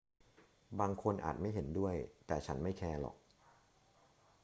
[0.79, 1.95] บางคนอาจไม่เห็นด้วย
[2.27, 3.15] แต่ฉันไม่แคร์หรอก